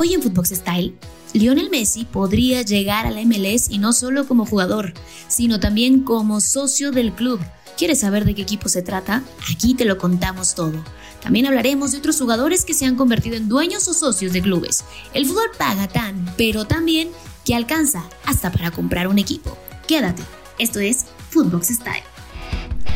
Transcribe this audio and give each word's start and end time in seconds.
Hoy 0.00 0.14
en 0.14 0.22
Footbox 0.22 0.50
Style, 0.50 0.94
Lionel 1.32 1.70
Messi 1.70 2.04
podría 2.04 2.62
llegar 2.62 3.04
a 3.04 3.10
la 3.10 3.20
MLS 3.22 3.68
y 3.68 3.78
no 3.78 3.92
solo 3.92 4.28
como 4.28 4.46
jugador, 4.46 4.94
sino 5.26 5.58
también 5.58 6.04
como 6.04 6.40
socio 6.40 6.92
del 6.92 7.12
club. 7.12 7.40
¿Quieres 7.76 7.98
saber 8.00 8.24
de 8.24 8.36
qué 8.36 8.42
equipo 8.42 8.68
se 8.68 8.82
trata? 8.82 9.24
Aquí 9.52 9.74
te 9.74 9.84
lo 9.84 9.98
contamos 9.98 10.54
todo. 10.54 10.84
También 11.20 11.46
hablaremos 11.46 11.90
de 11.90 11.98
otros 11.98 12.16
jugadores 12.16 12.64
que 12.64 12.74
se 12.74 12.86
han 12.86 12.94
convertido 12.94 13.36
en 13.36 13.48
dueños 13.48 13.88
o 13.88 13.92
socios 13.92 14.32
de 14.32 14.40
clubes. 14.40 14.84
El 15.14 15.26
fútbol 15.26 15.50
paga 15.58 15.88
tan, 15.88 16.32
pero 16.36 16.64
también 16.64 17.10
que 17.44 17.56
alcanza 17.56 18.04
hasta 18.24 18.52
para 18.52 18.70
comprar 18.70 19.08
un 19.08 19.18
equipo. 19.18 19.58
Quédate, 19.88 20.22
esto 20.60 20.78
es 20.78 21.06
Footbox 21.30 21.68
Style. 21.68 22.04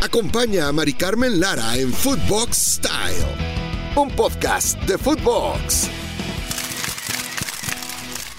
Acompaña 0.03 0.69
a 0.69 0.73
Mari 0.73 0.93
Carmen 0.93 1.41
Lara 1.41 1.77
en 1.77 1.93
Footbox 1.93 2.81
Style, 2.81 3.27
un 3.97 4.09
podcast 4.15 4.79
de 4.83 4.97
Footbox. 4.99 6.02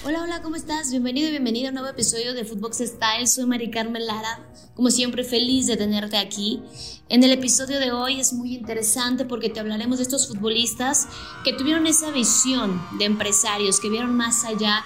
Hola, 0.06 0.22
hola, 0.22 0.42
¿cómo 0.42 0.58
estás? 0.58 0.92
Bienvenido 0.92 1.30
y 1.30 1.32
bienvenida 1.32 1.68
a 1.68 1.70
un 1.70 1.76
nuevo 1.76 1.90
episodio 1.90 2.34
de 2.34 2.44
Footbox 2.44 2.80
Style. 2.80 3.26
Soy 3.26 3.46
Mari 3.46 3.72
Carmen 3.72 4.06
Lara, 4.06 4.46
como 4.76 4.92
siempre 4.92 5.24
feliz 5.24 5.66
de 5.66 5.78
tenerte 5.78 6.18
aquí. 6.18 6.62
En 7.08 7.24
el 7.24 7.32
episodio 7.32 7.80
de 7.80 7.94
hoy 7.94 8.20
es 8.20 8.34
muy 8.34 8.54
interesante 8.54 9.24
porque 9.24 9.48
te 9.48 9.62
hablaremos 9.62 10.00
de 10.00 10.04
estos 10.04 10.28
futbolistas 10.28 11.08
que 11.46 11.54
tuvieron 11.54 11.88
esa 11.88 12.12
visión 12.12 12.86
de 13.00 13.06
empresarios, 13.06 13.80
que 13.80 13.90
vieron 13.90 14.14
más 14.14 14.44
allá 14.44 14.84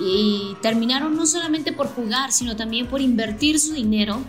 y 0.00 0.56
terminaron 0.62 1.14
no 1.14 1.26
solamente 1.26 1.72
por 1.72 1.86
jugar, 1.86 2.32
sino 2.32 2.56
también 2.56 2.88
por 2.88 3.00
invertir 3.00 3.60
su 3.60 3.72
dinero 3.72 4.20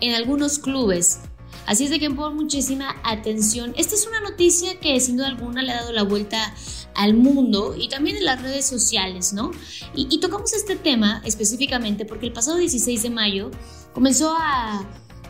en 0.00 0.16
algunos 0.16 0.58
clubes 0.58 1.20
Así 1.68 1.84
es 1.84 1.90
de 1.90 1.98
que 1.98 2.10
pon 2.10 2.34
muchísima 2.34 2.96
atención. 3.04 3.74
Esta 3.76 3.94
es 3.94 4.06
una 4.06 4.20
noticia 4.20 4.80
que 4.80 4.98
sin 5.00 5.18
duda 5.18 5.28
alguna 5.28 5.60
le 5.60 5.72
ha 5.72 5.82
dado 5.82 5.92
la 5.92 6.02
vuelta 6.02 6.54
al 6.94 7.14
mundo 7.14 7.74
y 7.78 7.88
también 7.88 8.16
en 8.16 8.24
las 8.24 8.42
redes 8.42 8.66
sociales, 8.66 9.32
¿no? 9.32 9.50
Y, 9.94 10.18
tocamos 10.20 10.52
este 10.52 10.76
tema 10.76 11.22
específicamente 11.24 12.04
porque 12.04 12.26
el 12.26 12.32
pasado 12.32 12.56
16 12.56 13.02
de 13.02 13.10
mayo 13.10 13.50
comenzó 13.92 14.34
a 14.36 14.84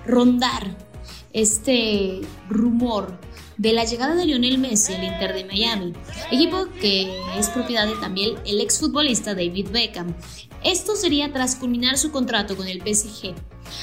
rondar 0.07 0.77
este 1.33 2.21
rumor 2.49 3.19
de 3.59 3.73
la 3.73 3.85
llegada 3.85 4.15
de 4.15 4.25
Lionel 4.25 4.59
Messi 4.59 4.95
al 4.95 5.05
Inter 5.05 5.35
de 5.35 5.45
Miami, 5.45 5.93
equipo 6.31 6.67
que 6.81 7.13
es 7.37 7.49
propiedad 7.51 7.87
de 7.87 7.97
también 7.97 8.37
el 8.47 8.61
exfutbolista 8.61 9.35
David 9.35 9.69
Beckham. 9.71 10.15
Esto 10.65 10.97
sería 10.97 11.33
tras 11.33 11.57
culminar 11.57 11.99
su 11.99 12.11
contrato 12.11 12.57
con 12.57 12.67
el 12.67 12.81
PSG. 12.81 13.35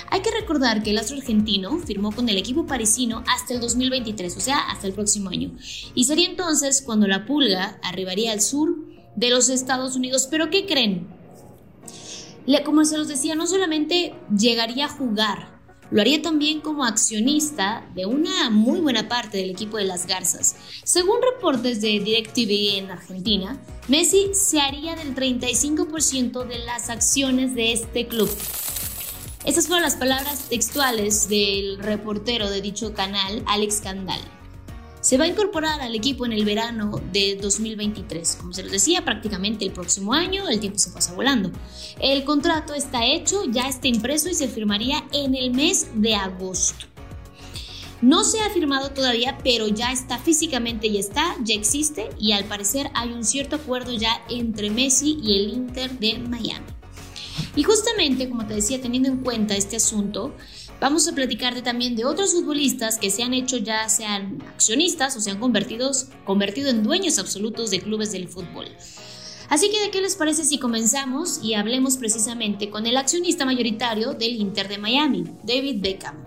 Hay 0.10 0.22
que 0.22 0.32
recordar 0.32 0.84
que 0.84 0.92
el 0.92 0.98
astro 0.98 1.18
argentino 1.18 1.78
firmó 1.80 2.12
con 2.12 2.30
el 2.30 2.38
equipo 2.38 2.66
parisino 2.66 3.24
hasta 3.28 3.54
el 3.54 3.60
2023, 3.60 4.38
o 4.38 4.40
sea, 4.40 4.60
hasta 4.70 4.88
el 4.88 4.94
próximo 4.94 5.30
año. 5.30 5.52
Y 5.94 6.06
sería 6.06 6.28
entonces 6.30 6.82
cuando 6.82 7.08
la 7.08 7.26
pulga 7.26 7.80
arribaría 7.84 8.32
al 8.32 8.42
sur 8.42 8.76
de 9.16 9.30
los 9.30 9.50
Estados 9.50 9.96
Unidos. 9.96 10.28
Pero 10.30 10.50
¿qué 10.50 10.66
creen? 10.66 11.08
Como 12.64 12.86
se 12.86 12.98
los 12.98 13.08
decía, 13.08 13.36
no 13.36 13.48
solamente 13.48 14.14
llegaría 14.38 14.86
a 14.86 14.90
jugar, 14.90 15.56
lo 15.92 16.02
haría 16.02 16.22
también 16.22 16.62
como 16.62 16.84
accionista 16.84 17.88
de 17.96 18.06
una 18.06 18.50
muy 18.50 18.80
buena 18.80 19.08
parte 19.08 19.38
del 19.38 19.52
equipo 19.52 19.78
de 19.78 19.86
las 19.86 20.08
Garzas. 20.08 20.56
Según 20.84 21.18
reportes 21.22 21.80
de 21.82 22.00
DirecTV 22.00 22.80
en 22.80 22.92
Argentina, 22.92 23.62
Messi 23.88 24.32
se 24.34 24.60
haría 24.60 24.96
del 24.96 25.16
35% 25.16 26.46
de 26.46 26.60
las 26.60 26.90
acciones 26.90 27.54
de 27.54 27.72
este 27.72 28.08
club. 28.08 28.30
Estas 29.46 29.68
fueron 29.68 29.84
las 29.84 29.96
palabras 29.96 30.50
textuales 30.50 31.30
del 31.30 31.78
reportero 31.78 32.50
de 32.50 32.62
dicho 32.62 32.96
canal, 32.96 33.44
Alex 33.46 33.80
Candal. 33.80 34.20
Se 35.02 35.20
va 35.20 35.26
a 35.26 35.28
incorporar 35.28 35.82
al 35.82 35.94
equipo 35.94 36.26
en 36.26 36.32
el 36.32 36.44
verano 36.46 37.00
de 37.12 37.38
2023. 37.40 38.38
Como 38.42 38.54
se 38.54 38.64
les 38.64 38.72
decía, 38.72 39.06
prácticamente 39.06 39.64
el 39.64 39.72
próximo 39.72 40.14
año, 40.14 40.50
el 40.50 40.60
tiempo 40.60 40.80
se 40.80 40.90
pasa 40.90 41.14
volando. 41.14 41.52
El 42.00 42.24
contrato 42.24 42.74
está 42.74 43.06
hecho, 43.06 43.44
ya 43.46 43.68
está 43.68 43.88
impreso 43.88 44.30
y 44.30 44.34
se 44.34 44.48
firmaría 44.48 45.06
en 45.14 45.36
el 45.36 45.52
mes 45.52 45.90
de 45.94 46.16
agosto. 46.16 46.88
No 48.02 48.24
se 48.24 48.42
ha 48.42 48.50
firmado 48.50 48.90
todavía, 48.90 49.38
pero 49.44 49.68
ya 49.68 49.92
está 49.92 50.18
físicamente, 50.18 50.92
ya 50.92 51.00
está, 51.00 51.36
ya 51.44 51.54
existe 51.54 52.10
y 52.20 52.32
al 52.32 52.46
parecer 52.46 52.90
hay 52.96 53.14
un 53.14 53.24
cierto 53.24 53.58
acuerdo 53.58 53.94
ya 53.94 54.24
entre 54.28 54.72
Messi 54.72 55.20
y 55.22 55.36
el 55.36 55.54
Inter 55.54 55.92
de 56.00 56.18
Miami. 56.18 56.75
Y 57.56 57.64
justamente, 57.64 58.30
como 58.30 58.46
te 58.46 58.56
decía, 58.56 58.82
teniendo 58.82 59.10
en 59.10 59.18
cuenta 59.18 59.56
este 59.56 59.78
asunto, 59.78 60.36
vamos 60.80 61.08
a 61.08 61.14
platicarte 61.14 61.62
también 61.62 61.96
de 61.96 62.06
otros 62.06 62.34
futbolistas 62.34 62.98
que 62.98 63.10
se 63.10 63.24
han 63.24 63.34
hecho 63.34 63.58
ya 63.58 63.88
sean 63.90 64.44
accionistas 64.54 65.16
o 65.16 65.22
se 65.22 65.32
han 65.32 65.40
convertido, 65.40 65.92
convertido 66.26 66.70
en 66.70 66.84
dueños 66.84 67.20
absolutos 67.20 67.72
de 67.72 67.82
clubes 67.82 68.12
del 68.12 68.28
fútbol. 68.28 68.68
Así 69.50 69.70
que, 69.70 69.80
¿de 69.80 69.92
qué 69.92 70.02
les 70.02 70.16
parece 70.16 70.44
si 70.44 70.58
comenzamos 70.58 71.40
y 71.44 71.54
hablemos 71.54 71.98
precisamente 71.98 72.70
con 72.70 72.88
el 72.88 72.98
accionista 72.98 73.46
mayoritario 73.46 74.14
del 74.14 74.36
Inter 74.38 74.68
de 74.68 74.80
Miami, 74.80 75.24
David 75.44 75.82
Beckham? 75.82 76.26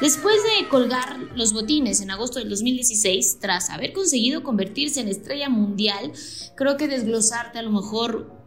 Después 0.00 0.36
de 0.36 0.68
colgar 0.68 1.18
los 1.34 1.52
botines 1.52 2.00
en 2.00 2.10
agosto 2.10 2.38
del 2.38 2.48
2016, 2.48 3.38
tras 3.38 3.68
haber 3.70 3.92
conseguido 3.92 4.42
convertirse 4.42 5.00
en 5.00 5.08
estrella 5.08 5.50
mundial, 5.50 6.12
creo 6.56 6.76
que 6.76 6.88
desglosarte 6.88 7.58
a 7.58 7.62
lo 7.62 7.70
mejor 7.70 8.43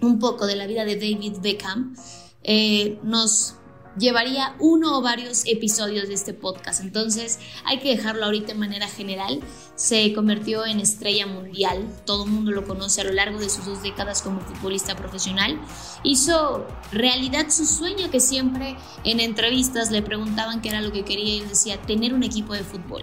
un 0.00 0.18
poco 0.18 0.46
de 0.46 0.56
la 0.56 0.66
vida 0.66 0.84
de 0.84 0.96
David 0.96 1.38
Beckham, 1.40 1.96
eh, 2.42 2.98
nos 3.02 3.56
llevaría 3.98 4.56
uno 4.58 4.98
o 4.98 5.02
varios 5.02 5.44
episodios 5.46 6.08
de 6.08 6.14
este 6.14 6.34
podcast. 6.34 6.80
Entonces 6.80 7.38
hay 7.64 7.78
que 7.78 7.96
dejarlo 7.96 8.24
ahorita 8.24 8.48
de 8.48 8.58
manera 8.58 8.88
general. 8.88 9.40
Se 9.76 10.12
convirtió 10.12 10.66
en 10.66 10.80
estrella 10.80 11.26
mundial. 11.26 11.86
Todo 12.04 12.24
el 12.24 12.30
mundo 12.30 12.50
lo 12.52 12.66
conoce 12.66 13.00
a 13.00 13.04
lo 13.04 13.12
largo 13.12 13.38
de 13.38 13.50
sus 13.50 13.66
dos 13.66 13.82
décadas 13.82 14.22
como 14.22 14.40
futbolista 14.40 14.96
profesional. 14.96 15.60
Hizo 16.02 16.66
realidad 16.92 17.50
su 17.50 17.66
sueño 17.66 18.10
que 18.10 18.20
siempre 18.20 18.76
en 19.04 19.20
entrevistas 19.20 19.90
le 19.90 20.02
preguntaban 20.02 20.60
qué 20.60 20.70
era 20.70 20.80
lo 20.80 20.92
que 20.92 21.04
quería 21.04 21.36
y 21.36 21.40
él 21.40 21.48
decía 21.48 21.80
tener 21.82 22.14
un 22.14 22.22
equipo 22.22 22.54
de 22.54 22.64
fútbol. 22.64 23.02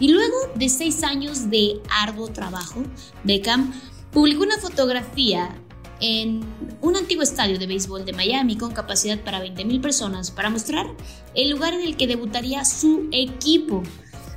Y 0.00 0.08
luego 0.08 0.36
de 0.54 0.68
seis 0.68 1.02
años 1.02 1.50
de 1.50 1.80
arduo 1.90 2.28
trabajo, 2.28 2.84
Beckham 3.24 3.72
publicó 4.12 4.44
una 4.44 4.58
fotografía 4.58 5.60
en 6.00 6.40
un 6.80 6.96
antiguo 6.96 7.22
estadio 7.22 7.58
de 7.58 7.66
béisbol 7.66 8.04
de 8.04 8.12
Miami 8.12 8.56
con 8.56 8.72
capacidad 8.72 9.18
para 9.20 9.44
20.000 9.44 9.80
personas 9.80 10.30
para 10.30 10.50
mostrar 10.50 10.86
el 11.34 11.50
lugar 11.50 11.74
en 11.74 11.82
el 11.82 11.96
que 11.96 12.06
debutaría 12.06 12.64
su 12.64 13.08
equipo, 13.12 13.82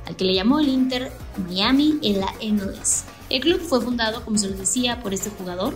al 0.06 0.16
que 0.16 0.24
le 0.24 0.34
llamó 0.34 0.60
el 0.60 0.68
Inter 0.68 1.12
Miami 1.48 1.98
en 2.02 2.20
la 2.20 2.32
MLS. 2.42 3.04
El 3.30 3.40
club 3.40 3.60
fue 3.60 3.80
fundado, 3.80 4.24
como 4.24 4.36
se 4.36 4.48
les 4.48 4.58
decía, 4.58 5.00
por 5.00 5.14
este 5.14 5.30
jugador, 5.30 5.74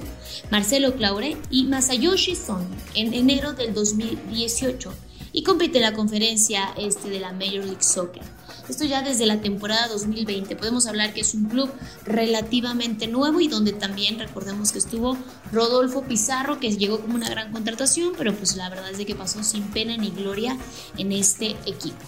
Marcelo 0.50 0.94
Claure 0.94 1.36
y 1.50 1.64
Masayoshi 1.64 2.34
Son, 2.34 2.66
en 2.94 3.14
enero 3.14 3.54
del 3.54 3.72
2018 3.72 4.92
y 5.32 5.42
compite 5.42 5.78
en 5.78 5.84
la 5.84 5.92
conferencia 5.92 6.72
este 6.78 7.10
de 7.10 7.20
la 7.20 7.32
Major 7.32 7.64
League 7.64 7.82
Soccer. 7.82 8.22
Esto 8.69 8.84
ya 8.84 9.03
desde 9.03 9.27
la 9.27 9.41
temporada 9.41 9.87
2020. 9.88 10.56
Podemos 10.56 10.87
hablar 10.87 11.15
que 11.15 11.21
es 11.21 11.34
un 11.34 11.44
club 11.44 11.71
relativamente 12.04 13.06
nuevo 13.06 13.41
y 13.41 13.49
donde 13.49 13.72
también 13.72 14.19
recordemos 14.19 14.72
que 14.72 14.78
estuvo 14.78 15.16
Rodolfo 15.53 16.03
Pizarro, 16.03 16.59
que 16.59 16.75
llegó 16.75 17.00
como 17.00 17.15
una 17.15 17.28
gran 17.28 17.53
contratación, 17.53 18.15
pero 18.19 18.34
pues 18.34 18.56
la 18.56 18.69
verdad 18.69 18.91
es 18.91 18.99
de 18.99 19.06
que 19.06 19.15
pasó 19.15 19.44
sin 19.44 19.62
pena 19.65 19.97
ni 19.97 20.10
gloria 20.10 20.56
en 20.99 21.12
este 21.12 21.56
equipo. 21.66 22.04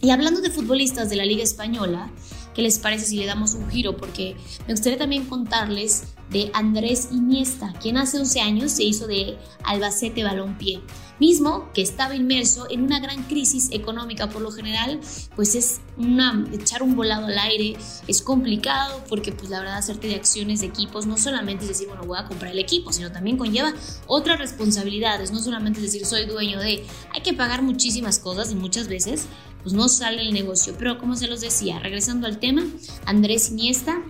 Y 0.00 0.10
hablando 0.10 0.40
de 0.40 0.50
futbolistas 0.50 1.10
de 1.10 1.16
la 1.16 1.24
Liga 1.24 1.42
Española, 1.42 2.10
¿qué 2.54 2.62
les 2.62 2.78
parece 2.78 3.06
si 3.06 3.16
le 3.16 3.26
damos 3.26 3.54
un 3.54 3.70
giro? 3.70 3.96
Porque 3.96 4.36
me 4.66 4.74
gustaría 4.74 4.98
también 4.98 5.26
contarles 5.26 6.04
de 6.30 6.50
Andrés 6.54 7.08
Iniesta, 7.12 7.72
quien 7.80 7.98
hace 7.98 8.18
11 8.18 8.40
años 8.40 8.72
se 8.72 8.84
hizo 8.84 9.06
de 9.06 9.36
Albacete 9.64 10.24
Balompié. 10.24 10.80
Mismo 11.20 11.70
que 11.72 11.82
estaba 11.82 12.16
inmerso 12.16 12.66
en 12.68 12.82
una 12.82 12.98
gran 12.98 13.22
crisis 13.24 13.68
económica 13.70 14.28
por 14.28 14.42
lo 14.42 14.50
general, 14.50 14.98
pues 15.36 15.54
es 15.54 15.80
una, 15.96 16.44
echar 16.52 16.82
un 16.82 16.96
volado 16.96 17.26
al 17.26 17.38
aire, 17.38 17.76
es 18.08 18.22
complicado 18.22 19.04
porque 19.08 19.30
pues 19.30 19.50
la 19.50 19.60
verdad 19.60 19.76
hacerte 19.76 20.08
de 20.08 20.16
acciones 20.16 20.60
de 20.60 20.66
equipos 20.66 21.06
no 21.06 21.16
solamente 21.18 21.64
es 21.64 21.68
decir, 21.68 21.86
bueno, 21.86 22.04
voy 22.04 22.18
a 22.18 22.26
comprar 22.26 22.52
el 22.52 22.58
equipo, 22.58 22.92
sino 22.92 23.12
también 23.12 23.36
conlleva 23.36 23.72
otras 24.06 24.38
responsabilidades, 24.38 25.30
no 25.30 25.38
solamente 25.38 25.78
es 25.78 25.92
decir, 25.92 26.06
soy 26.06 26.26
dueño 26.26 26.58
de, 26.58 26.84
hay 27.14 27.22
que 27.22 27.34
pagar 27.34 27.62
muchísimas 27.62 28.18
cosas 28.18 28.50
y 28.50 28.56
muchas 28.56 28.88
veces 28.88 29.26
pues 29.62 29.74
no 29.74 29.88
sale 29.88 30.22
el 30.22 30.32
negocio, 30.32 30.74
pero 30.76 30.98
como 30.98 31.14
se 31.14 31.28
los 31.28 31.40
decía, 31.40 31.78
regresando 31.78 32.26
al 32.26 32.38
tema, 32.38 32.64
Andrés 33.06 33.50
Iniesta 33.50 34.02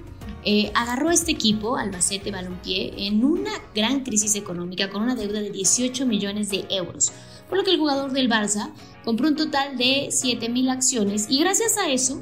eh, 0.44 0.72
agarró 0.74 1.10
este 1.10 1.32
equipo, 1.32 1.76
Albacete 1.76 2.30
Balompié, 2.30 3.06
en 3.06 3.24
una 3.24 3.52
gran 3.74 4.00
crisis 4.00 4.34
económica 4.34 4.90
con 4.90 5.02
una 5.02 5.14
deuda 5.14 5.40
de 5.40 5.50
18 5.50 6.06
millones 6.06 6.50
de 6.50 6.66
euros, 6.70 7.12
por 7.48 7.58
lo 7.58 7.64
que 7.64 7.70
el 7.70 7.78
jugador 7.78 8.12
del 8.12 8.28
Barça 8.28 8.70
compró 9.04 9.28
un 9.28 9.36
total 9.36 9.76
de 9.76 10.08
7.000 10.08 10.70
acciones 10.70 11.26
y 11.28 11.38
gracias 11.40 11.78
a 11.78 11.90
eso 11.90 12.20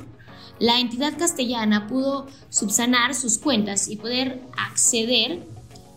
la 0.59 0.79
entidad 0.79 1.19
castellana 1.19 1.87
pudo 1.87 2.27
subsanar 2.51 3.15
sus 3.15 3.39
cuentas 3.39 3.89
y 3.89 3.97
poder 3.97 4.43
acceder 4.59 5.47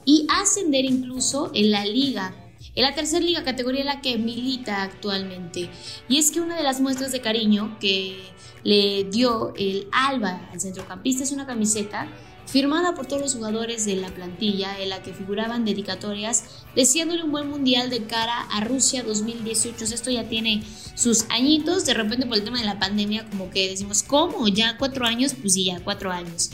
y 0.06 0.26
ascender 0.30 0.86
incluso 0.86 1.52
en 1.54 1.72
la 1.72 1.86
liga 1.86 2.34
en 2.76 2.84
la 2.84 2.96
tercera 2.96 3.24
liga, 3.24 3.44
categoría 3.44 3.82
en 3.82 3.88
la 3.88 4.02
que 4.02 4.18
milita 4.18 4.84
actualmente. 4.84 5.70
Y 6.10 6.18
es 6.18 6.32
que 6.32 6.42
una 6.42 6.58
de 6.58 6.64
las 6.64 6.82
muestras 6.82 7.12
de 7.12 7.22
cariño 7.22 7.78
que 7.80 8.20
le 8.64 9.04
dio 9.06 9.54
el 9.58 9.88
Alba 9.92 10.50
al 10.52 10.60
centrocampista 10.60 11.24
es 11.24 11.32
una 11.32 11.46
camiseta 11.46 12.08
firmada 12.46 12.94
por 12.94 13.06
todos 13.06 13.22
los 13.22 13.36
jugadores 13.36 13.86
de 13.86 13.96
la 13.96 14.10
plantilla 14.10 14.78
en 14.80 14.90
la 14.90 15.02
que 15.02 15.14
figuraban 15.14 15.66
dedicatorias 15.66 16.44
deseándole 16.76 17.24
un 17.24 17.32
buen 17.32 17.50
mundial 17.50 17.90
de 17.90 18.04
cara 18.04 18.42
a 18.52 18.62
Rusia 18.62 19.04
2018. 19.04 19.86
Esto 19.86 20.12
ya 20.12 20.28
tiene 20.28 20.64
sus 20.96 21.26
añitos, 21.30 21.86
de 21.86 21.94
repente 21.94 22.26
por 22.26 22.38
el 22.38 22.44
tema 22.44 22.60
de 22.60 22.66
la 22.66 22.80
pandemia 22.80 23.26
como 23.30 23.50
que 23.50 23.70
decimos, 23.70 24.04
¿cómo? 24.04 24.48
¿Ya 24.48 24.78
cuatro 24.78 25.06
años? 25.06 25.34
Pues 25.40 25.54
sí, 25.54 25.66
ya 25.66 25.80
cuatro 25.84 26.12
años. 26.12 26.52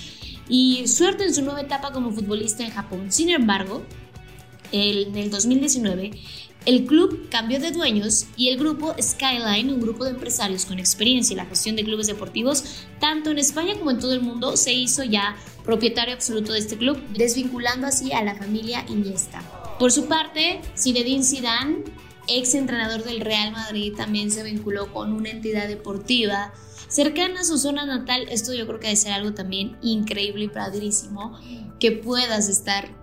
Y 0.48 0.88
suerte 0.88 1.26
en 1.26 1.34
su 1.34 1.44
nueva 1.44 1.62
etapa 1.62 1.92
como 1.92 2.12
futbolista 2.12 2.64
en 2.64 2.72
Japón. 2.72 3.12
Sin 3.12 3.30
embargo, 3.30 3.84
en 4.72 5.16
el 5.16 5.30
2019 5.30 6.12
el 6.66 6.86
club 6.86 7.30
cambió 7.30 7.60
de 7.60 7.72
dueños 7.72 8.26
y 8.36 8.50
el 8.50 8.60
grupo 8.60 8.94
Skyline, 9.02 9.72
un 9.72 9.80
grupo 9.80 10.04
de 10.04 10.12
empresarios 10.12 10.66
con 10.66 10.78
experiencia 10.78 11.34
en 11.34 11.38
la 11.38 11.46
gestión 11.46 11.76
de 11.76 11.84
clubes 11.84 12.08
deportivos, 12.08 12.86
tanto 13.00 13.32
en 13.32 13.40
España 13.40 13.76
como 13.78 13.92
en 13.92 14.00
todo 14.00 14.14
el 14.14 14.22
mundo, 14.22 14.58
se 14.58 14.74
hizo 14.74 15.04
ya 15.04 15.38
propietario 15.64 16.14
absoluto 16.14 16.52
de 16.52 16.60
este 16.60 16.78
club, 16.78 17.02
desvinculando 17.16 17.88
así 17.88 18.12
a 18.12 18.24
la 18.24 18.36
familia 18.36 18.86
Iniesta. 18.90 19.42
Por 19.80 19.92
su 19.92 20.08
parte, 20.08 20.62
Zinedine 20.78 21.24
Zidane, 21.24 21.86
ex 22.28 22.54
entrenador 22.54 23.04
del 23.04 23.22
Real 23.22 23.52
Madrid, 23.54 23.94
también 23.96 24.30
se 24.30 24.44
vinculó 24.44 24.92
con 24.92 25.14
una 25.14 25.30
entidad 25.30 25.68
deportiva 25.68 26.54
cercana 26.90 27.40
a 27.40 27.46
su 27.46 27.58
zona 27.58 27.86
natal. 27.86 28.28
Esto 28.30 28.54
yo 28.54 28.68
creo 28.68 28.80
que 28.80 28.88
debe 28.88 28.98
ser 28.98 29.14
algo 29.14 29.34
también 29.34 29.78
increíble 29.82 30.46
y 30.46 30.50
padrísimo, 30.50 31.40
que 31.80 31.94
puedas 31.94 32.50
estar 32.50 32.99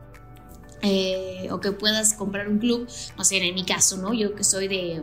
eh, 0.83 1.49
o 1.51 1.61
que 1.61 1.73
puedas 1.73 2.15
comprar 2.15 2.49
un 2.49 2.59
club, 2.59 2.87
no 3.17 3.25
sé, 3.25 3.37
en 3.37 3.55
mi 3.55 3.65
caso, 3.65 3.97
¿no? 3.97 4.13
Yo 4.13 4.35
que 4.35 4.45
soy 4.45 4.69
de, 4.69 5.03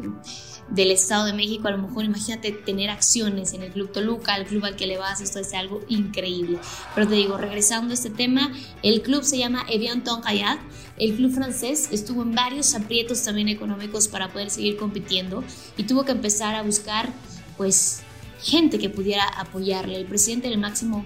del 0.70 0.92
Estado 0.92 1.26
de 1.26 1.34
México, 1.34 1.68
a 1.68 1.72
lo 1.72 1.80
mejor 1.80 2.06
imagínate 2.06 2.52
tener 2.52 2.90
acciones 2.90 3.54
en 3.54 3.64
el 3.64 3.72
Club 3.72 3.92
Toluca, 3.92 4.36
el 4.36 4.46
club 4.46 4.66
al 4.66 4.76
que 4.76 4.88
le 4.88 4.98
vas, 4.98 5.22
esto 5.22 5.40
es 5.40 5.54
algo 5.54 5.82
increíble. 5.90 6.60
Pero 6.96 7.08
te 7.08 7.16
digo, 7.16 7.38
regresando 7.38 7.92
a 7.92 7.94
este 7.96 8.10
tema, 8.10 8.52
el 8.82 9.02
club 9.02 9.24
se 9.24 9.38
llama 9.38 9.66
Evian 9.70 10.04
Tonkayak, 10.04 10.60
el 10.98 11.16
club 11.16 11.32
francés 11.32 11.90
estuvo 11.92 12.22
en 12.22 12.34
varios 12.34 12.76
aprietos 12.76 13.24
también 13.24 13.50
económicos 13.50 14.08
para 14.08 14.32
poder 14.32 14.50
seguir 14.50 14.78
compitiendo 14.78 15.44
y 15.76 15.84
tuvo 15.84 16.06
que 16.06 16.12
empezar 16.12 16.56
a 16.56 16.62
buscar, 16.62 17.12
pues, 17.58 18.02
gente 18.42 18.78
que 18.78 18.90
pudiera 18.90 19.26
apoyarle. 19.26 19.96
El 19.96 20.06
presidente 20.06 20.50
del 20.50 20.60
máximo 20.60 21.06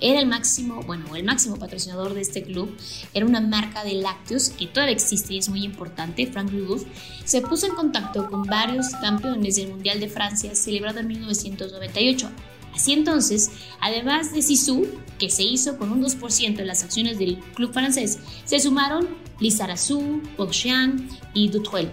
era 0.00 0.20
el 0.20 0.26
máximo, 0.26 0.82
bueno, 0.82 1.14
el 1.16 1.24
máximo 1.24 1.56
patrocinador 1.56 2.14
de 2.14 2.20
este 2.20 2.42
club, 2.42 2.76
era 3.12 3.26
una 3.26 3.40
marca 3.40 3.84
de 3.84 3.94
lácteos 3.94 4.50
que 4.50 4.66
todavía 4.66 4.94
existe 4.94 5.34
y 5.34 5.38
es 5.38 5.48
muy 5.48 5.64
importante, 5.64 6.26
Frank 6.26 6.52
Leboeuf, 6.52 6.84
se 7.24 7.40
puso 7.40 7.66
en 7.66 7.74
contacto 7.74 8.28
con 8.28 8.42
varios 8.44 8.88
campeones 9.00 9.56
del 9.56 9.68
Mundial 9.68 10.00
de 10.00 10.08
Francia 10.08 10.54
celebrado 10.54 11.00
en 11.00 11.08
1998. 11.08 12.30
Así 12.74 12.92
entonces, 12.92 13.50
además 13.80 14.32
de 14.32 14.42
Sisu, 14.42 14.88
que 15.18 15.30
se 15.30 15.44
hizo 15.44 15.78
con 15.78 15.92
un 15.92 16.02
2% 16.02 16.56
de 16.56 16.64
las 16.64 16.82
acciones 16.82 17.18
del 17.18 17.38
club 17.54 17.72
francés, 17.72 18.18
se 18.44 18.58
sumaron 18.58 19.06
Lizarazu, 19.38 20.20
Boxian 20.36 21.08
y 21.34 21.48
Dutreuil. 21.48 21.90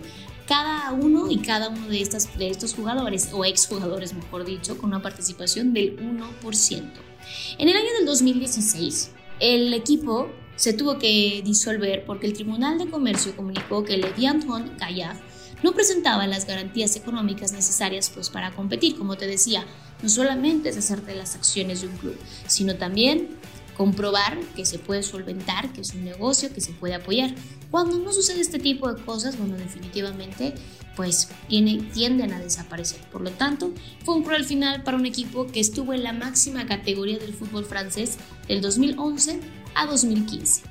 Cada 0.48 0.92
uno 0.92 1.30
y 1.30 1.38
cada 1.38 1.70
uno 1.70 1.88
de, 1.88 2.02
estas, 2.02 2.36
de 2.38 2.50
estos 2.50 2.74
jugadores, 2.74 3.30
o 3.32 3.46
exjugadores 3.46 4.14
mejor 4.14 4.44
dicho, 4.44 4.78
con 4.78 4.90
una 4.90 5.02
participación 5.02 5.72
del 5.72 5.98
1%. 5.98 7.11
En 7.58 7.70
el 7.70 7.76
año 7.76 7.94
del 7.98 8.06
2016, 8.06 9.12
el 9.40 9.74
equipo 9.74 10.30
se 10.56 10.74
tuvo 10.74 11.00
que 11.00 11.42
disolver 11.44 12.06
porque 12.06 12.28
el 12.28 12.34
Tribunal 12.34 12.78
de 12.78 12.90
Comercio 12.90 13.36
comunicó 13.36 13.84
que 13.84 13.98
Le 13.98 14.12
Vianton 14.12 14.76
Kayak 14.78 15.18
no 15.64 15.74
presentaba 15.74 16.28
las 16.28 16.46
garantías 16.46 16.96
económicas 16.96 17.52
necesarias 17.52 18.12
pues, 18.14 18.30
para 18.30 18.52
competir. 18.52 18.98
Como 18.98 19.18
te 19.18 19.28
decía, 19.28 19.66
no 20.02 20.10
solamente 20.10 20.70
es 20.70 20.78
hacerte 20.78 21.16
las 21.16 21.36
acciones 21.36 21.82
de 21.82 21.88
un 21.88 21.98
club, 21.98 22.18
sino 22.48 22.76
también 22.76 23.30
comprobar 23.76 24.40
que 24.56 24.66
se 24.66 24.80
puede 24.80 25.04
solventar, 25.04 25.72
que 25.74 25.82
es 25.82 25.94
un 25.94 26.04
negocio, 26.04 26.54
que 26.54 26.62
se 26.62 26.72
puede 26.72 26.96
apoyar. 26.96 27.34
Cuando 27.70 27.98
no 28.00 28.12
sucede 28.12 28.42
este 28.42 28.60
tipo 28.60 28.92
de 28.92 29.02
cosas, 29.04 29.38
bueno, 29.38 29.56
definitivamente 29.56 30.54
pues 30.96 31.30
tienden 31.48 32.34
a 32.34 32.40
desaparecer. 32.40 33.00
Por 33.12 33.22
lo 33.22 33.32
tanto, 33.32 33.74
fue 34.04 34.16
un 34.16 34.24
cruel 34.24 34.44
final 34.44 34.84
para 34.84 34.98
un 34.98 35.06
equipo 35.06 35.48
que 35.48 35.60
estuvo 35.60 35.94
en 35.94 36.04
la 36.04 36.14
máxima 36.14 36.66
categoría 36.66 37.18
del 37.18 37.34
fútbol 37.34 37.66
francés 37.66 38.18
del 38.48 38.62
2011 38.62 39.40
a 39.76 39.86
2015. 39.86 40.64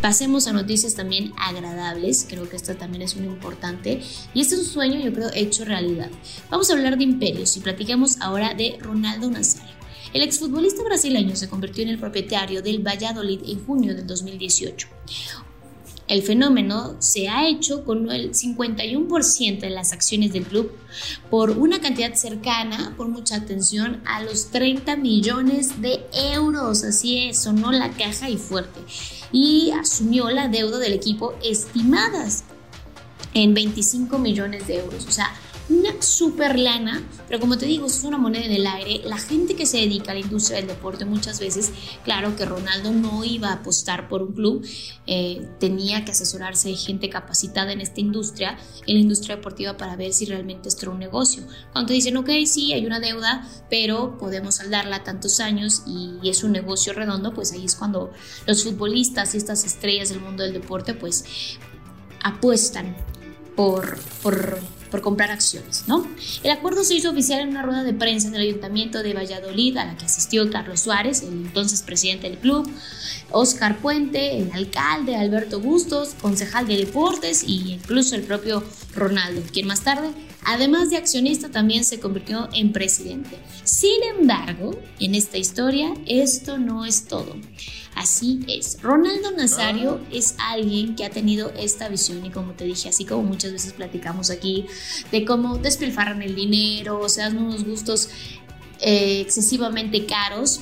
Pasemos 0.00 0.46
a 0.46 0.52
noticias 0.52 0.94
también 0.94 1.32
agradables, 1.38 2.26
creo 2.28 2.48
que 2.48 2.56
esto 2.56 2.76
también 2.76 3.02
es 3.02 3.16
muy 3.16 3.26
importante 3.26 4.02
y 4.34 4.40
este 4.40 4.54
es 4.54 4.60
un 4.60 4.66
sueño 4.66 5.00
yo 5.00 5.12
creo 5.12 5.30
hecho 5.34 5.64
realidad. 5.64 6.10
Vamos 6.50 6.70
a 6.70 6.74
hablar 6.74 6.98
de 6.98 7.04
imperios 7.04 7.56
y 7.56 7.60
platicamos 7.60 8.20
ahora 8.20 8.54
de 8.54 8.76
Ronaldo 8.80 9.30
Nazario. 9.30 9.75
El 10.16 10.22
exfutbolista 10.22 10.82
brasileño 10.82 11.36
se 11.36 11.46
convirtió 11.46 11.82
en 11.82 11.90
el 11.90 11.98
propietario 11.98 12.62
del 12.62 12.78
Valladolid 12.78 13.38
en 13.46 13.62
junio 13.66 13.94
del 13.94 14.06
2018. 14.06 14.88
El 16.08 16.22
fenómeno 16.22 16.96
se 17.00 17.28
ha 17.28 17.46
hecho 17.46 17.84
con 17.84 18.10
el 18.10 18.32
51% 18.32 19.60
de 19.60 19.68
las 19.68 19.92
acciones 19.92 20.32
del 20.32 20.44
club 20.44 20.72
por 21.28 21.50
una 21.50 21.82
cantidad 21.82 22.14
cercana, 22.14 22.94
por 22.96 23.08
mucha 23.08 23.36
atención, 23.36 24.00
a 24.06 24.22
los 24.22 24.46
30 24.46 24.96
millones 24.96 25.82
de 25.82 26.06
euros. 26.32 26.82
Así 26.82 27.28
es, 27.28 27.42
sonó 27.42 27.70
la 27.70 27.90
caja 27.90 28.30
y 28.30 28.38
fuerte. 28.38 28.80
Y 29.32 29.70
asumió 29.72 30.30
la 30.30 30.48
deuda 30.48 30.78
del 30.78 30.94
equipo 30.94 31.34
estimadas 31.44 32.44
en 33.34 33.52
25 33.52 34.18
millones 34.18 34.66
de 34.66 34.78
euros. 34.78 35.04
O 35.06 35.12
sea, 35.12 35.30
una 35.68 36.00
super 36.00 36.58
lana, 36.58 37.02
pero 37.26 37.40
como 37.40 37.58
te 37.58 37.66
digo, 37.66 37.86
es 37.86 38.04
una 38.04 38.18
moneda 38.18 38.44
en 38.44 38.52
el 38.52 38.66
aire. 38.66 39.02
La 39.04 39.18
gente 39.18 39.56
que 39.56 39.66
se 39.66 39.78
dedica 39.78 40.12
a 40.12 40.14
la 40.14 40.20
industria 40.20 40.58
del 40.58 40.68
deporte 40.68 41.04
muchas 41.04 41.40
veces, 41.40 41.72
claro 42.04 42.36
que 42.36 42.44
Ronaldo 42.44 42.92
no 42.92 43.24
iba 43.24 43.48
a 43.48 43.54
apostar 43.54 44.08
por 44.08 44.22
un 44.22 44.32
club, 44.32 44.66
eh, 45.06 45.48
tenía 45.58 46.04
que 46.04 46.12
asesorarse 46.12 46.68
de 46.68 46.76
gente 46.76 47.10
capacitada 47.10 47.72
en 47.72 47.80
esta 47.80 48.00
industria, 48.00 48.58
en 48.86 48.94
la 48.94 49.00
industria 49.00 49.36
deportiva, 49.36 49.76
para 49.76 49.96
ver 49.96 50.12
si 50.12 50.26
realmente 50.26 50.68
esto 50.68 50.82
era 50.82 50.92
un 50.92 51.00
negocio. 51.00 51.42
Cuando 51.72 51.88
te 51.88 51.94
dicen, 51.94 52.16
ok, 52.16 52.30
sí, 52.46 52.72
hay 52.72 52.86
una 52.86 53.00
deuda, 53.00 53.48
pero 53.68 54.16
podemos 54.18 54.56
saldarla 54.56 55.02
tantos 55.02 55.40
años 55.40 55.82
y 55.86 56.28
es 56.28 56.44
un 56.44 56.52
negocio 56.52 56.92
redondo, 56.92 57.34
pues 57.34 57.52
ahí 57.52 57.64
es 57.64 57.74
cuando 57.74 58.12
los 58.46 58.62
futbolistas 58.62 59.34
y 59.34 59.38
estas 59.38 59.64
estrellas 59.64 60.10
del 60.10 60.20
mundo 60.20 60.44
del 60.44 60.52
deporte, 60.52 60.94
pues 60.94 61.24
apuestan 62.22 62.96
por, 63.56 63.98
por 64.22 64.58
por 64.90 65.00
comprar 65.00 65.30
acciones, 65.30 65.84
¿no? 65.86 66.06
El 66.42 66.50
acuerdo 66.50 66.84
se 66.84 66.94
hizo 66.94 67.10
oficial 67.10 67.40
en 67.40 67.48
una 67.48 67.62
rueda 67.62 67.84
de 67.84 67.92
prensa 67.92 68.28
en 68.28 68.34
el 68.34 68.42
Ayuntamiento 68.42 69.02
de 69.02 69.14
Valladolid 69.14 69.76
a 69.76 69.84
la 69.84 69.96
que 69.96 70.04
asistió 70.04 70.50
Carlos 70.50 70.80
Suárez, 70.80 71.22
el 71.22 71.28
entonces 71.28 71.82
presidente 71.82 72.28
del 72.28 72.38
club, 72.38 72.70
Oscar 73.30 73.78
Puente, 73.78 74.38
el 74.38 74.52
alcalde 74.52 75.16
Alberto 75.16 75.60
Bustos, 75.60 76.14
concejal 76.20 76.66
de 76.66 76.76
deportes 76.76 77.42
y 77.44 77.72
incluso 77.72 78.14
el 78.14 78.22
propio 78.22 78.62
Ronaldo, 78.94 79.42
quien 79.52 79.66
más 79.66 79.82
tarde, 79.82 80.10
además 80.46 80.90
de 80.90 80.96
accionista, 80.96 81.50
también 81.50 81.84
se 81.84 82.00
convirtió 82.00 82.48
en 82.54 82.72
presidente. 82.72 83.36
Sin 83.64 84.02
embargo, 84.16 84.78
en 85.00 85.14
esta 85.14 85.38
historia, 85.38 85.92
esto 86.06 86.56
no 86.56 86.84
es 86.84 87.06
todo. 87.06 87.36
Así 87.96 88.40
es. 88.46 88.80
Ronaldo 88.80 89.32
Nazario 89.32 90.00
ah. 90.00 90.08
es 90.12 90.36
alguien 90.38 90.94
que 90.94 91.04
ha 91.04 91.10
tenido 91.10 91.50
esta 91.58 91.88
visión 91.88 92.24
y 92.24 92.30
como 92.30 92.52
te 92.52 92.64
dije, 92.64 92.88
así 92.88 93.04
como 93.04 93.24
muchas 93.24 93.52
veces 93.52 93.72
platicamos 93.72 94.30
aquí, 94.30 94.66
de 95.10 95.24
cómo 95.24 95.58
despilfarran 95.58 96.22
el 96.22 96.34
dinero, 96.34 97.00
o 97.00 97.08
sea, 97.08 97.28
unos 97.28 97.64
gustos 97.64 98.08
eh, 98.80 99.20
excesivamente 99.20 100.06
caros. 100.06 100.60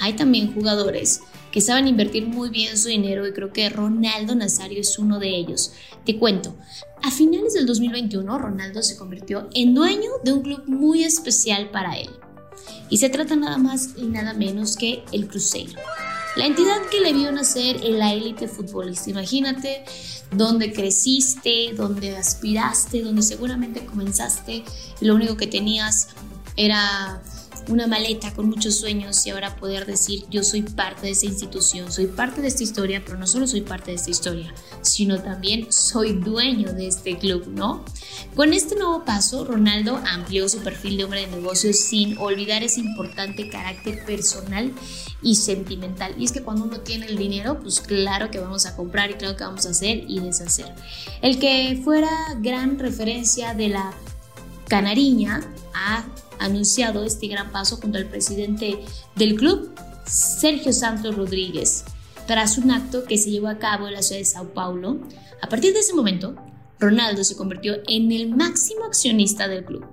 Hay 0.00 0.14
también 0.14 0.54
jugadores 0.54 1.20
que 1.58 1.62
saben 1.62 1.88
invertir 1.88 2.24
muy 2.24 2.50
bien 2.50 2.78
su 2.78 2.86
dinero 2.86 3.26
y 3.26 3.32
creo 3.32 3.52
que 3.52 3.68
Ronaldo 3.68 4.36
Nazario 4.36 4.80
es 4.80 4.96
uno 4.96 5.18
de 5.18 5.30
ellos. 5.30 5.72
Te 6.06 6.16
cuento, 6.16 6.54
a 7.02 7.10
finales 7.10 7.52
del 7.52 7.66
2021 7.66 8.38
Ronaldo 8.38 8.80
se 8.80 8.96
convirtió 8.96 9.48
en 9.54 9.74
dueño 9.74 10.08
de 10.22 10.34
un 10.34 10.42
club 10.42 10.62
muy 10.68 11.02
especial 11.02 11.70
para 11.70 11.98
él. 11.98 12.10
Y 12.90 12.98
se 12.98 13.08
trata 13.08 13.34
nada 13.34 13.58
más 13.58 13.94
y 13.96 14.04
nada 14.04 14.34
menos 14.34 14.76
que 14.76 15.02
el 15.10 15.26
Cruzeiro. 15.26 15.80
La 16.36 16.46
entidad 16.46 16.80
que 16.92 17.00
le 17.00 17.12
vio 17.12 17.32
nacer 17.32 17.80
en 17.82 17.98
la 17.98 18.12
élite 18.12 18.46
futbolista. 18.46 19.10
Imagínate 19.10 19.82
donde 20.30 20.72
creciste, 20.72 21.72
donde 21.76 22.16
aspiraste, 22.16 23.02
donde 23.02 23.22
seguramente 23.22 23.84
comenzaste, 23.84 24.62
lo 25.00 25.16
único 25.16 25.36
que 25.36 25.48
tenías 25.48 26.10
era 26.54 27.20
una 27.68 27.86
maleta 27.86 28.32
con 28.34 28.48
muchos 28.48 28.76
sueños 28.76 29.26
y 29.26 29.30
ahora 29.30 29.56
poder 29.56 29.86
decir 29.86 30.24
yo 30.30 30.42
soy 30.42 30.62
parte 30.62 31.02
de 31.02 31.10
esa 31.10 31.26
institución, 31.26 31.92
soy 31.92 32.06
parte 32.06 32.40
de 32.40 32.48
esta 32.48 32.62
historia, 32.62 33.02
pero 33.04 33.18
no 33.18 33.26
solo 33.26 33.46
soy 33.46 33.60
parte 33.60 33.90
de 33.90 33.96
esta 33.96 34.10
historia, 34.10 34.54
sino 34.82 35.20
también 35.20 35.72
soy 35.72 36.12
dueño 36.12 36.72
de 36.72 36.88
este 36.88 37.18
club, 37.18 37.46
¿no? 37.48 37.84
Con 38.34 38.52
este 38.52 38.74
nuevo 38.74 39.04
paso, 39.04 39.44
Ronaldo 39.44 40.00
amplió 40.06 40.48
su 40.48 40.58
perfil 40.58 40.96
de 40.96 41.04
hombre 41.04 41.20
de 41.20 41.36
negocios 41.36 41.78
sin 41.80 42.18
olvidar 42.18 42.62
ese 42.62 42.80
importante 42.80 43.48
carácter 43.48 44.04
personal 44.04 44.72
y 45.22 45.34
sentimental. 45.36 46.14
Y 46.18 46.24
es 46.24 46.32
que 46.32 46.42
cuando 46.42 46.64
uno 46.64 46.80
tiene 46.80 47.06
el 47.06 47.16
dinero, 47.16 47.60
pues 47.60 47.80
claro 47.80 48.30
que 48.30 48.38
vamos 48.38 48.66
a 48.66 48.76
comprar 48.76 49.10
y 49.10 49.14
claro 49.14 49.36
que 49.36 49.44
vamos 49.44 49.66
a 49.66 49.70
hacer 49.70 50.04
y 50.08 50.20
deshacer. 50.20 50.72
El 51.22 51.38
que 51.38 51.80
fuera 51.82 52.10
gran 52.40 52.78
referencia 52.78 53.54
de 53.54 53.68
la 53.68 53.92
canariña 54.68 55.40
ha 55.74 56.04
anunciado 56.40 57.04
este 57.04 57.28
gran 57.28 57.52
paso 57.52 57.76
junto 57.76 57.98
al 57.98 58.06
presidente 58.06 58.78
del 59.16 59.34
club, 59.34 59.72
Sergio 60.06 60.72
Santos 60.72 61.16
Rodríguez 61.16 61.84
tras 62.28 62.58
un 62.58 62.70
acto 62.70 63.04
que 63.04 63.16
se 63.16 63.30
llevó 63.30 63.48
a 63.48 63.58
cabo 63.58 63.88
en 63.88 63.94
la 63.94 64.02
ciudad 64.02 64.20
de 64.20 64.26
Sao 64.26 64.52
Paulo. 64.52 64.98
A 65.40 65.48
partir 65.48 65.72
de 65.72 65.80
ese 65.80 65.94
momento, 65.94 66.36
Ronaldo 66.78 67.24
se 67.24 67.36
convirtió 67.36 67.76
en 67.88 68.12
el 68.12 68.28
máximo 68.28 68.84
accionista 68.84 69.48
del 69.48 69.64
club. 69.64 69.86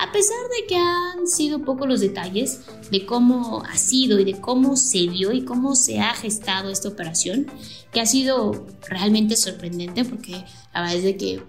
A 0.00 0.10
pesar 0.10 0.38
de 0.58 0.66
que 0.66 0.76
han 0.76 1.28
sido 1.28 1.62
pocos 1.62 1.86
los 1.86 2.00
detalles 2.00 2.62
de 2.90 3.04
cómo 3.04 3.62
ha 3.64 3.76
sido 3.76 4.18
y 4.18 4.24
de 4.24 4.40
cómo 4.40 4.78
se 4.78 5.00
dio 5.08 5.30
y 5.32 5.44
cómo 5.44 5.76
se 5.76 6.00
ha 6.00 6.14
gestado 6.14 6.70
esta 6.70 6.88
operación, 6.88 7.48
que 7.92 8.00
ha 8.00 8.06
sido 8.06 8.66
realmente 8.88 9.36
sorprendente 9.36 10.06
porque 10.06 10.42
la 10.72 10.80
verdad 10.80 10.96
es 10.96 11.04
de 11.04 11.16
que 11.18 11.42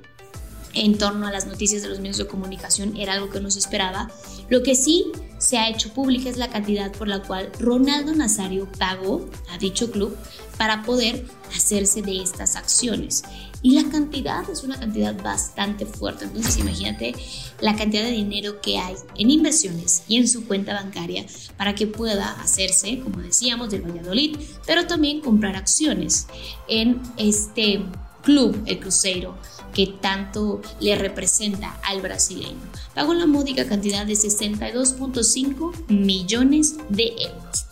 en 0.75 0.97
torno 0.97 1.27
a 1.27 1.31
las 1.31 1.47
noticias 1.47 1.81
de 1.81 1.89
los 1.89 1.99
medios 1.99 2.17
de 2.17 2.27
comunicación 2.27 2.95
era 2.97 3.13
algo 3.13 3.29
que 3.29 3.39
no 3.39 3.49
se 3.49 3.59
esperaba. 3.59 4.11
Lo 4.49 4.61
que 4.61 4.75
sí 4.75 5.11
se 5.37 5.57
ha 5.57 5.69
hecho 5.69 5.93
pública 5.93 6.29
es 6.29 6.37
la 6.37 6.49
cantidad 6.49 6.91
por 6.91 7.07
la 7.07 7.21
cual 7.21 7.51
Ronaldo 7.59 8.13
Nazario 8.13 8.67
pagó 8.77 9.29
a 9.51 9.57
dicho 9.57 9.91
club 9.91 10.15
para 10.57 10.83
poder 10.83 11.25
hacerse 11.55 12.01
de 12.01 12.21
estas 12.21 12.55
acciones. 12.55 13.23
Y 13.61 13.71
la 13.71 13.89
cantidad 13.89 14.47
es 14.49 14.63
una 14.63 14.79
cantidad 14.79 15.19
bastante 15.23 15.85
fuerte. 15.85 16.25
Entonces 16.25 16.57
imagínate 16.57 17.15
la 17.61 17.75
cantidad 17.75 18.03
de 18.03 18.11
dinero 18.11 18.61
que 18.61 18.77
hay 18.77 18.95
en 19.15 19.31
inversiones 19.31 20.03
y 20.07 20.17
en 20.17 20.27
su 20.27 20.45
cuenta 20.45 20.73
bancaria 20.73 21.25
para 21.57 21.73
que 21.73 21.87
pueda 21.87 22.39
hacerse, 22.41 22.99
como 22.99 23.19
decíamos, 23.19 23.71
del 23.71 23.81
Valladolid, 23.81 24.37
pero 24.67 24.85
también 24.85 25.21
comprar 25.21 25.55
acciones 25.55 26.27
en 26.67 27.01
este 27.17 27.83
club, 28.25 28.61
el 28.65 28.79
Cruzeiro 28.79 29.37
que 29.73 29.87
tanto 29.87 30.61
le 30.79 30.95
representa 30.95 31.77
al 31.83 32.01
brasileño. 32.01 32.59
Pagó 32.95 33.13
la 33.13 33.27
módica 33.27 33.65
cantidad 33.67 34.05
de 34.05 34.13
62.5 34.13 35.87
millones 35.89 36.75
de 36.89 37.13
euros. 37.19 37.65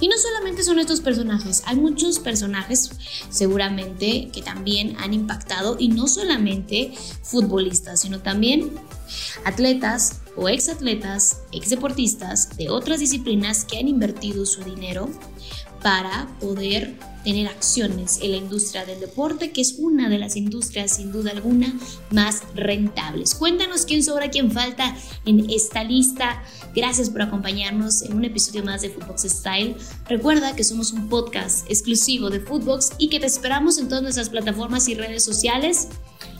Y 0.00 0.06
no 0.06 0.16
solamente 0.16 0.62
son 0.62 0.78
estos 0.78 1.00
personajes, 1.00 1.62
hay 1.66 1.76
muchos 1.76 2.20
personajes 2.20 2.90
seguramente 3.30 4.28
que 4.32 4.42
también 4.42 4.96
han 4.98 5.12
impactado 5.12 5.76
y 5.78 5.88
no 5.88 6.06
solamente 6.06 6.92
futbolistas, 7.22 8.00
sino 8.02 8.20
también 8.20 8.70
atletas 9.44 10.20
o 10.36 10.48
exatletas, 10.48 11.40
exdeportistas 11.50 12.56
de 12.56 12.70
otras 12.70 13.00
disciplinas 13.00 13.64
que 13.64 13.78
han 13.78 13.88
invertido 13.88 14.46
su 14.46 14.62
dinero 14.62 15.10
para 15.82 16.28
poder 16.40 16.96
tener 17.24 17.48
acciones 17.48 18.20
en 18.22 18.30
la 18.30 18.36
industria 18.38 18.86
del 18.86 19.00
deporte, 19.00 19.50
que 19.50 19.60
es 19.60 19.74
una 19.78 20.08
de 20.08 20.18
las 20.18 20.36
industrias 20.36 20.96
sin 20.96 21.12
duda 21.12 21.32
alguna 21.32 21.78
más 22.10 22.42
rentables. 22.54 23.34
Cuéntanos 23.34 23.84
quién 23.84 24.02
sobra, 24.02 24.30
quién 24.30 24.50
falta 24.50 24.96
en 25.26 25.50
esta 25.50 25.84
lista. 25.84 26.42
Gracias 26.74 27.10
por 27.10 27.22
acompañarnos 27.22 28.02
en 28.02 28.14
un 28.14 28.24
episodio 28.24 28.64
más 28.64 28.82
de 28.82 28.90
Footbox 28.90 29.22
Style. 29.22 29.76
Recuerda 30.08 30.56
que 30.56 30.64
somos 30.64 30.92
un 30.92 31.08
podcast 31.08 31.70
exclusivo 31.70 32.30
de 32.30 32.40
Footbox 32.40 32.92
y 32.98 33.08
que 33.08 33.20
te 33.20 33.26
esperamos 33.26 33.78
en 33.78 33.88
todas 33.88 34.02
nuestras 34.02 34.30
plataformas 34.30 34.88
y 34.88 34.94
redes 34.94 35.24
sociales. 35.24 35.88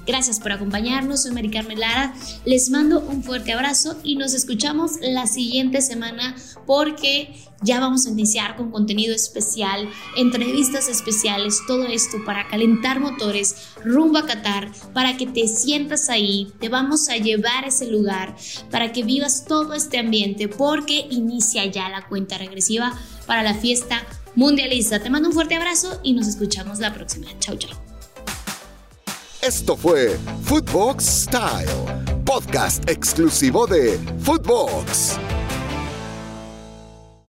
Gracias 0.09 0.41
por 0.41 0.53
acompañarnos, 0.53 1.25
soy 1.25 1.33
Mari 1.33 1.51
Carmen 1.51 1.79
Lara, 1.79 2.15
les 2.47 2.71
mando 2.71 2.99
un 2.99 3.23
fuerte 3.23 3.53
abrazo 3.53 3.95
y 4.03 4.17
nos 4.17 4.33
escuchamos 4.33 4.93
la 5.03 5.27
siguiente 5.27 5.83
semana 5.83 6.35
porque 6.67 7.35
ya 7.61 7.79
vamos 7.79 8.07
a 8.07 8.09
iniciar 8.09 8.57
con 8.57 8.71
contenido 8.71 9.15
especial, 9.15 9.87
entrevistas 10.17 10.89
especiales, 10.89 11.61
todo 11.67 11.85
esto 11.85 12.25
para 12.25 12.49
calentar 12.49 13.01
motores 13.01 13.55
rumbo 13.85 14.17
a 14.17 14.25
Qatar, 14.25 14.73
para 14.95 15.19
que 15.19 15.27
te 15.27 15.47
sientas 15.47 16.09
ahí, 16.09 16.51
te 16.59 16.71
vamos 16.71 17.11
a 17.11 17.19
llevar 17.19 17.65
a 17.65 17.69
ese 17.69 17.87
lugar, 17.91 18.35
para 18.71 18.93
que 18.93 19.03
vivas 19.03 19.45
todo 19.45 19.75
este 19.75 19.99
ambiente 19.99 20.49
porque 20.49 21.07
inicia 21.11 21.67
ya 21.67 21.91
la 21.91 22.09
cuenta 22.09 22.39
regresiva 22.39 22.99
para 23.27 23.43
la 23.43 23.53
fiesta 23.53 24.07
mundialista. 24.37 25.01
Te 25.01 25.11
mando 25.11 25.29
un 25.29 25.35
fuerte 25.35 25.57
abrazo 25.57 26.01
y 26.03 26.15
nos 26.15 26.29
escuchamos 26.29 26.79
la 26.79 26.95
próxima. 26.95 27.27
Chau, 27.41 27.59
chau. 27.59 27.88
Esto 29.43 29.77
fue 29.77 30.19
Footbox 30.43 31.05
Style, 31.05 31.71
podcast 32.25 32.89
exclusivo 32.91 33.67
de 33.69 33.99
Footbox. 34.21 35.17